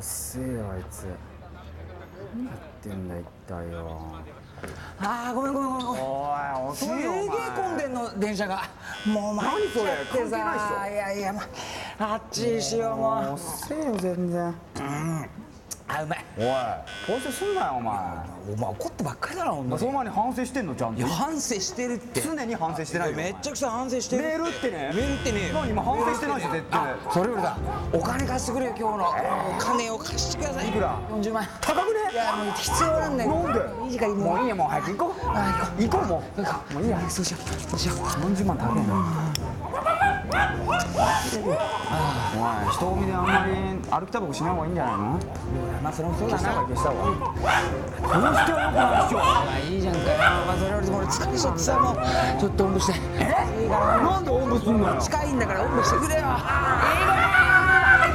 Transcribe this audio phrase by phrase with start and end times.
[0.00, 1.04] 遅えよあいつ。
[2.34, 4.00] 何やってんだ一体よ。
[4.98, 6.02] ああごめんごめんごめん
[6.68, 6.96] おいすげえ
[7.54, 8.62] 混んでんの電車が。
[9.06, 10.88] もう参っちゃってさ。
[10.90, 11.42] いやいやま
[11.98, 13.34] あっちにしようもう。
[13.34, 14.54] 遅えよ全然
[15.92, 16.24] あうまい。
[16.38, 16.44] おい。
[16.44, 17.96] 反省すんなよお前。
[18.54, 19.80] お前怒ってばっかりだなほんとに。
[19.80, 21.00] その前に反省してんのちゃんと。
[21.00, 22.20] いや反省してるって。
[22.20, 23.16] 常に反省してないよ。
[23.16, 24.22] めっちゃくちゃ反省してる。
[24.22, 24.92] メールってね。
[24.94, 26.94] メールってね何今反省してないし絶対。
[27.12, 27.58] それよりだ。
[27.92, 29.08] お金貸してくれよ今日の。
[29.08, 30.68] お金を貸してください。
[30.68, 31.42] いくら？40万。
[31.42, 32.12] 円高くね？
[32.12, 33.30] いやもう必要なんだよ。
[33.34, 33.84] なんで？
[33.84, 35.20] いい時間ももういいよもう早く行こう。
[35.26, 36.06] あ行こう。
[36.06, 36.74] も行こう。
[36.74, 37.10] もういいや。
[37.10, 37.70] そうしよう。
[37.70, 37.96] そうしよう。
[37.96, 39.89] う40万高いな
[40.30, 40.38] おい
[42.72, 43.52] 人混みであんまり
[43.90, 45.18] 歩きタバコしない方がいいんじゃないの？
[45.82, 46.42] まあそれもそうだな。
[46.42, 48.82] 消した方がいいこうしてはよくな。
[49.02, 50.06] いっしょまあいいじゃんかよ
[50.46, 51.94] まあそれよりも俺疲れちゃってさもう
[52.40, 52.98] ちょっとおんぶして。
[53.18, 53.62] え？
[53.62, 54.94] いいからなんでおんぶすんの？
[54.94, 56.20] よ近いんだからおんぶしてくれよ。
[56.24, 56.38] あ
[58.06, 58.14] ら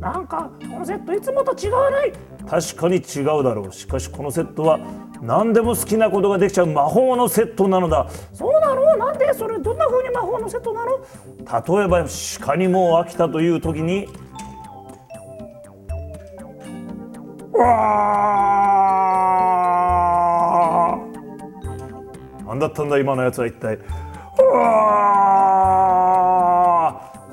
[0.00, 2.12] なんかこのセットいつもと違わない？
[2.48, 3.72] 確かに違うだろう。
[3.72, 4.80] しかしこのセットは
[5.20, 8.08] 何でも好きなことができちゃう魔法のセットなのだ。
[8.32, 10.98] そうなのなんでそれどんな風に魔法のセットなの？
[10.98, 12.06] 例えば
[12.40, 14.08] 鹿にもう飽きたという時に。
[17.52, 22.46] うわー。
[22.46, 23.76] 何だったんだ今のやつは一体。
[23.76, 23.80] う
[24.56, 25.29] わー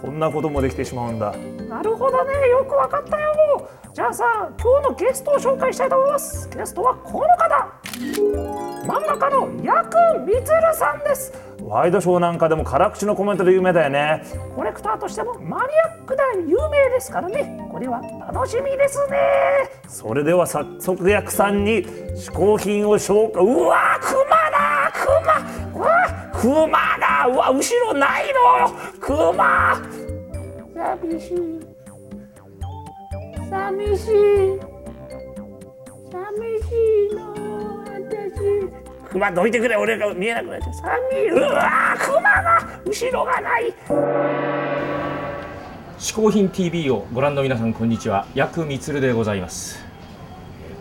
[0.02, 1.34] こんなこともできてしまうんだ。
[1.70, 2.34] なるほどね。
[2.50, 3.38] よくわかったよ
[3.98, 4.26] じゃあさ
[4.62, 6.48] 今日のゲストを紹介したいと思います。
[6.50, 7.68] ゲストはこの方。
[8.86, 11.34] 漫画家のヤクミツルさんです。
[11.64, 14.24] ワイドショーなんかでも辛口のコメントで有名だよね。
[14.56, 17.68] コレクターとしてもマニアックで有名ですからね。
[17.72, 18.00] これは
[18.32, 19.18] 楽しみですね。
[19.88, 21.84] それでは早速ヤクさんに
[22.16, 23.44] 嗜好品を紹介。
[23.44, 29.82] うわクマだクマうわクマだうわ後ろないのクマ
[30.74, 31.60] 寂しい。
[33.50, 34.60] 寂しい。
[36.12, 36.24] 寂
[36.64, 36.72] し
[37.12, 37.34] いの
[37.84, 39.10] 私。
[39.10, 40.74] クマどいてくれ俺が見えなくなっちゃう。
[40.74, 41.30] 寒い。
[41.32, 43.74] うわクマが後ろがない。
[45.98, 48.28] 嗜好品 TV をご覧の皆さんこんにちは。
[48.36, 49.84] ヤクミツルでございます。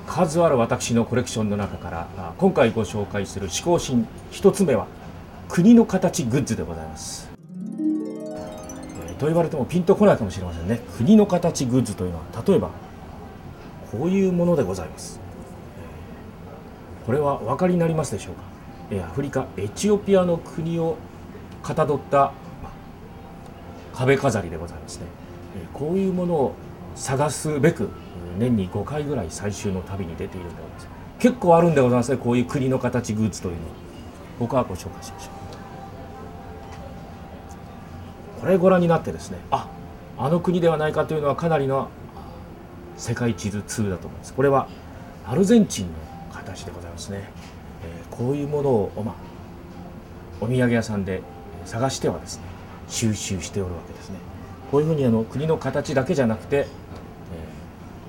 [0.07, 4.87] 数ある私のコレクションの中から今回ご紹介する嗜好品一つ目は
[5.49, 7.29] 国の形グッズでございます。
[9.09, 10.81] えと言われてもピンとこないかもしれませんね。
[10.97, 12.71] 国の形グッズというのは例えば
[13.91, 15.21] こういうものでございます。
[17.07, 18.43] これはお分かりになりますでしょうか？
[18.91, 20.97] えアフリカエチオピアの国を
[21.63, 22.33] かたどったま
[22.65, 22.71] あ
[23.95, 25.07] 壁飾りでございますね、
[25.57, 26.55] えこういうものを
[26.97, 27.89] 探すべく
[28.39, 30.89] 年に5回ぐらい採集の旅に出ているんでございます。
[31.19, 33.61] 結構あるんでございますねこういう国の形グッズというの
[34.39, 35.35] 僕はご紹介しましょう。
[38.41, 39.69] これご覧になってですねあ。
[40.19, 41.88] あの国ではないかというのはかなりのあ
[42.97, 44.34] 世界地図2だと思います。
[44.34, 44.69] これは
[45.27, 45.92] アルゼンチンの
[46.33, 47.28] 形でございますね、
[47.84, 49.15] えーこういうものを、まあ、
[50.41, 52.44] お土産屋さんでえー探してはですね
[52.88, 54.18] 収集しておるわけですね。
[54.71, 56.60] こういうふうにあの国の形だけじゃなくて、え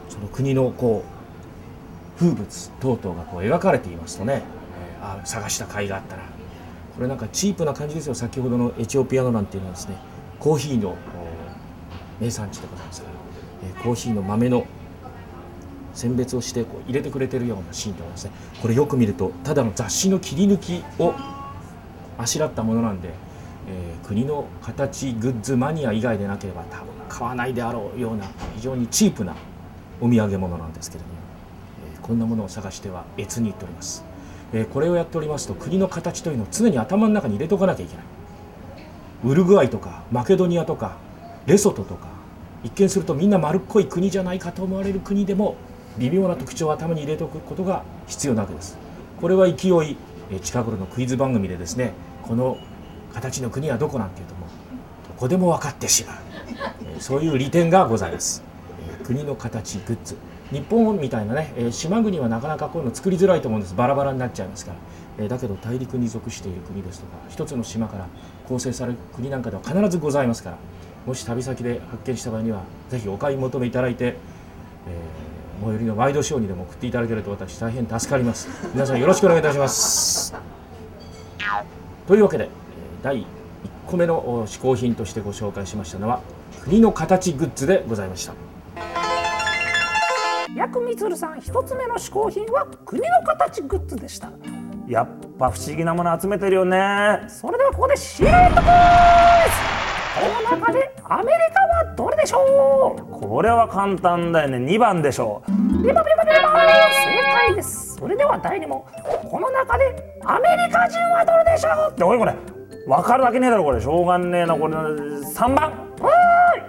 [0.10, 4.44] ーその国のこう風物等々がこう描かれていますとね、
[5.02, 6.24] えーあ探した甲斐があったら。
[6.96, 8.16] これなんかチープな感じですよ。
[8.16, 9.98] 先ほどのエチオピアのなんていうのはですね
[10.40, 10.96] コーヒーの
[12.20, 13.02] 名産地でございます。
[13.02, 13.14] から、
[13.70, 14.66] えーコーヒーの豆の
[15.94, 18.32] 選別をしてこう入れてくれてるようなシーンでございますね。
[18.62, 21.14] これよく見るとただの雑誌の切り抜きを
[22.18, 23.10] あしらったものなんで、
[23.68, 28.26] えー国の形グッズマニア以外でなければ多分買わないであろうような
[28.56, 29.36] 非常にチープな
[30.00, 31.16] お土産物なんですけれども、
[31.94, 34.06] えーこんなものを探しては越に行っております、
[34.54, 38.06] えーこれをやっておりますと国の形というのを常に頭の中に入れておかなきゃいけない。
[39.24, 40.98] ウルグアイとかマケドニアとか
[41.46, 42.08] レソトとか
[42.64, 45.56] 一見するとみんな丸っこい国じゃないかと思われる国でも
[45.98, 48.78] 微妙な特徴を頭に入れておくことが必要なわけです。
[49.20, 49.98] これは勢い
[50.42, 51.94] 近頃のクイズ番組でですね
[52.24, 52.58] この
[53.14, 54.42] 形の国はどこなんていうとも
[55.08, 56.18] どこでも分かってしまう
[57.00, 58.44] そういう利点がございます、
[59.04, 60.16] 国の形グッズ。
[60.52, 63.76] 日本みたいなね、島国はなかなかこういうの作りづらいと思うんです。
[63.76, 64.74] バラバラになっちゃいますか
[65.18, 68.08] ら、だけど大陸に属している国ですとか一つの島から
[68.48, 70.58] 構成される国なんかでは必ずございますから
[71.06, 74.18] もし旅先で発見した場合にはぜひお買い求めいただいて、えー
[75.60, 78.48] 最寄りのワイドショーにでも送っていただけると私大変助かります。
[78.74, 80.34] 皆さんよろしくお願いいたします。
[82.08, 82.48] というわけで
[83.04, 83.26] 第1
[83.88, 86.22] 個目の嗜好品としてご紹介しましたのは
[86.64, 88.34] 国の形グッズでございました。
[90.56, 94.32] ヤクミツルさん一つ目の嗜好品は国の形グッズでした。
[94.88, 95.08] やっ
[95.38, 97.26] ぱ不思議なもの集めてるよね。
[97.28, 98.68] それではここでシートクイズ
[100.18, 103.20] この中でアメリカはどれでしょう？
[103.20, 104.58] これは簡単だよね。
[104.58, 105.52] 2番でしょう。
[105.84, 106.60] ビバビバビバ
[107.06, 108.84] 正解ですそれでは第2問
[109.30, 112.34] この中でアメリカ人はどれでしょうっておいこれ
[112.88, 116.12] 分かるわけねえだろこれしょうがねえなこれ3番わ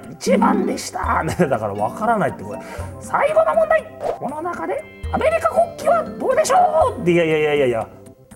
[0.09, 2.61] ーい1番でしたねだから分からないってこれ
[3.01, 4.83] 最後の問題この中で
[5.13, 7.89] アメリカ国旗はどれでしょういやいやいやいやいや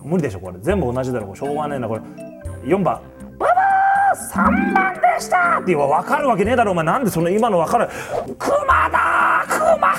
[0.04, 0.58] 無理でしょこれ。
[0.60, 1.38] 全部同じだろこれ。
[1.38, 2.00] しょうがねえなこれ。
[2.64, 3.00] 4番。
[3.38, 6.84] ババー3番でしたって言う分かるわけねえだろお前。
[6.84, 7.88] なんでその今の分かる
[8.38, 9.94] クマだクマ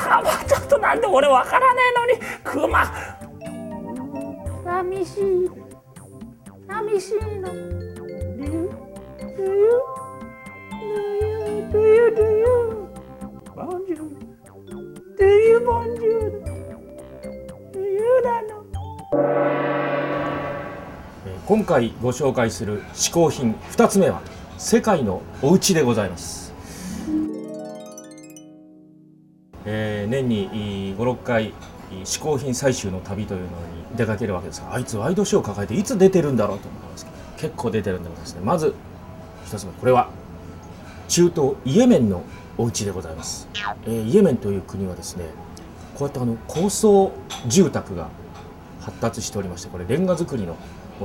[0.48, 2.20] ちょっとなんで俺分からねえのに。
[2.44, 2.86] クマ
[4.64, 5.50] 寂しい。
[6.68, 7.50] 寂しいの。
[7.50, 8.70] Do you?
[9.38, 9.82] Do you?
[11.72, 12.10] Do you?
[12.16, 12.46] Do you?
[13.56, 14.10] Bonjour.
[15.18, 16.63] Do you bonjour?
[21.46, 24.22] 今回ご紹介する嗜好品2つ目は
[24.58, 26.54] 世界のお家でございます、
[29.66, 31.54] えー年に56回
[32.06, 33.52] 嗜好品採集の旅というのに
[33.98, 38.42] 出かけるわけですがあいつワイドショーを抱えていつ出てるんだろうと思いますけど結構出てるんでございますね。
[38.42, 38.74] まず
[39.46, 40.10] 1つ目これは
[41.10, 42.24] 中東イエメンの
[42.58, 43.50] お家でございます、
[43.86, 45.26] えーイエメンという国はですね
[45.96, 47.12] こうやってあの高層
[47.48, 48.10] 住宅が
[48.80, 50.56] 発達しておりましてこれレンガ造りの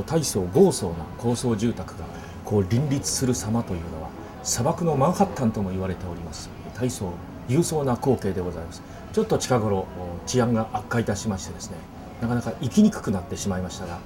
[0.07, 2.05] 大層豪壮な高層住宅が
[2.45, 4.11] こう林立する様というのは
[4.43, 6.51] 砂漠のマンハッタンとも言われております。
[6.79, 7.13] 大層
[7.49, 8.83] 勇壮な光景でございます。
[9.13, 9.87] ちょっと近頃
[10.27, 11.77] 治安が悪化いたしましてですね
[12.21, 13.99] なかなか生きにくくなってしまいましたが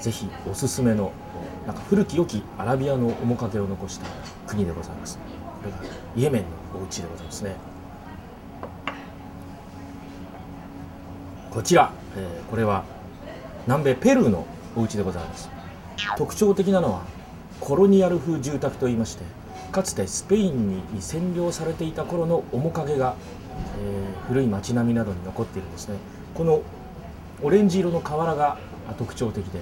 [0.00, 1.12] ぜひおすすめの
[1.66, 4.06] なんか古き良きアラビアの面影を残した
[4.46, 5.18] 国でございます。
[5.18, 5.22] こ
[5.66, 5.78] れが
[6.16, 7.56] イエメンのお家でございますね。
[11.50, 12.84] こちら、えーこれは
[13.66, 14.46] 南米ペルーの
[14.76, 15.48] お家でございます。
[16.18, 17.02] 特徴的なのは
[17.60, 19.24] コロニアル風住宅といいまして
[19.72, 23.16] かつてスペインに占領されていた頃の面影が、
[23.80, 25.96] えー古い街並みなどに残っているんですね。
[26.34, 26.62] この
[27.42, 28.58] オレンジ色の瓦が
[28.98, 29.60] 特徴的で、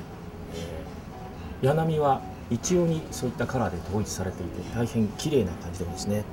[0.54, 6.24] えー屋並みは一様にそういったカラーで統一されていて大変綺麗な感じでですね、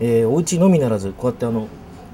[0.00, 1.68] えーお家のみならずこうやってあの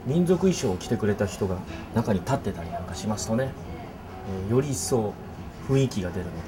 [0.04, 1.56] 民族衣装を着てくれた人が
[1.94, 3.52] 中に立ってたりなんかしますとね、
[4.48, 5.14] えーより一層
[5.72, 6.38] 雰囲気が出るので、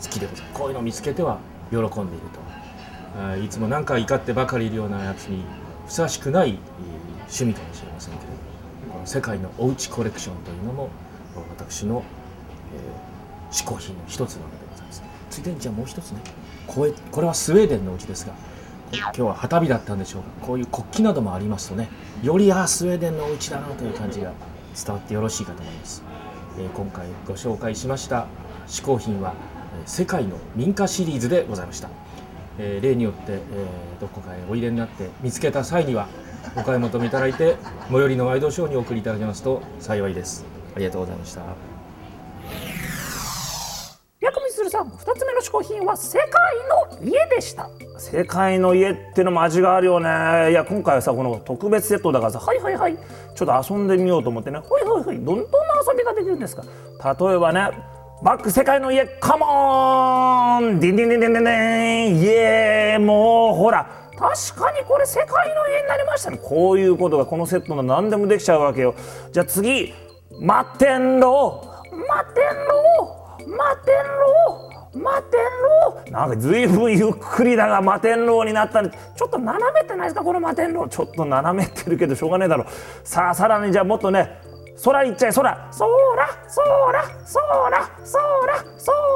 [0.00, 0.58] えー好きでございます。
[0.58, 1.38] こういうのを見つけては
[1.70, 3.20] 喜んでいると。
[3.20, 5.42] あいつも何か怒ってばかりいるようなやつに
[5.86, 6.56] ふさわしくない、えー
[7.20, 8.32] 趣味かもしれませんけれど
[8.88, 10.90] もこの世界のおうちコレクションというのも
[11.58, 12.04] 私の、
[12.74, 15.02] えー嗜好品の一つなのでございます。
[15.30, 16.20] ついでにじゃあもう一つね。
[16.66, 18.32] これこれはスウェーデンのお家ですが
[18.92, 20.28] 今日は旗日だったんでしょうか。
[20.46, 21.88] こういう国旗などもありますとね
[22.22, 24.32] よりああスウェーデンのお家だなという感じが
[24.76, 26.02] 伝わってよろしいかと思います、
[26.58, 28.26] え今回ご紹介しました
[28.66, 29.34] 嗜好品は
[29.78, 31.88] え世界の民家シリーズでございました、
[32.58, 33.40] え例によって、え
[34.00, 36.08] どこかへお入れになって見つけた際には
[36.56, 37.56] お買い求めいただいて
[37.90, 40.44] 最寄りのワイドショーにお送りいただけますと幸いです。
[40.74, 41.75] ありがとうございました。
[44.90, 46.28] 2つ目の嗜好品は世界
[47.00, 47.68] の家でした。
[47.98, 50.50] 世界の家ってのも味があるよね。
[50.50, 52.96] いや今回はさこの特別セットだからさはいはいはい。
[53.34, 54.58] ちょっと遊んでみようと思ってね。
[54.58, 55.16] はいはいはい。
[55.16, 55.46] どんどんな
[55.90, 56.62] 遊びができるんですか？
[57.18, 57.70] 例えばね
[58.22, 61.52] バック世界の家カモンディンディンディンディンディンディ
[62.14, 63.86] ンイエーイもうほら
[64.18, 68.94] 確かにこれ世界の家になりましたねこういうことがこのセットの何でもできちゃうわけよ
[69.32, 69.92] じゃあ次
[70.30, 74.65] 摩天楼摩天楼摩天楼
[74.96, 75.40] 摩天
[76.04, 80.22] 楼なんかずいぶんゆっくりだが摩天楼になったねちょっと斜めってないですか？
[80.22, 82.66] この摩天楼ちょっと斜めってるけどしょうがねえだろ
[83.04, 84.38] さあさらにじゃあもっとね
[84.84, 85.32] 空行っちゃえ。
[85.32, 85.42] 空。
[85.50, 85.70] 空。
[85.70, 86.28] 空。
[86.52, 87.02] 空。
[87.32, 87.70] 空。
[87.72, 87.86] 空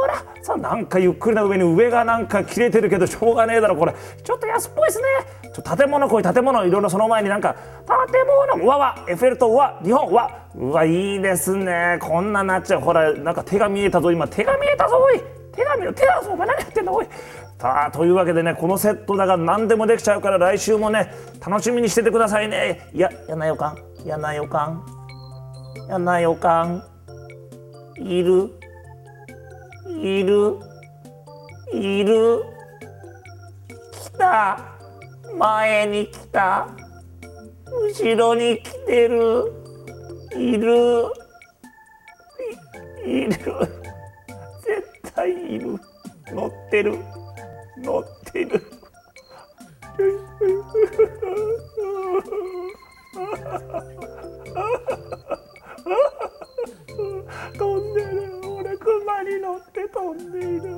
[0.00, 3.94] 空さなんかゆっくりな上に上がなんか切れてるけどしょうがねえだろこれ。
[4.24, 5.04] ちょっと安っぽいですね。
[5.52, 6.22] ちょ建物来い。
[6.22, 6.64] う建物。
[6.64, 7.54] いろいろその前になんか
[7.86, 11.98] 建物わわエッフェル塔うわ日本うわうわいいですね。
[12.00, 12.80] こんななっちゃう。
[12.80, 14.26] ほらなんか手が見えたぞ今。
[14.28, 15.39] 手が見えたぞおい。
[15.52, 17.06] 手が見え手だぞお前何やってんだおい。
[17.58, 21.12] さあというわけでねこのセットだが何でもできちゃうから来週もね
[21.44, 22.88] 楽しみにしててくださいね。
[22.94, 23.76] いや嫌な予感。
[24.04, 24.84] 嫌な予感。
[25.86, 26.82] 嫌な予感。
[27.98, 28.50] いる。
[29.88, 30.58] いる。
[31.72, 32.44] いる。
[33.92, 34.58] 来た。
[35.36, 36.68] 前に来た。
[37.66, 39.52] 後ろに来てる。
[40.36, 41.04] いる。
[43.04, 43.32] いいる。
[46.70, 46.96] ってる。
[47.78, 48.62] 乗ってる。
[57.58, 58.40] 飛んでる。
[58.54, 60.76] 俺熊に乗って飛んでいる。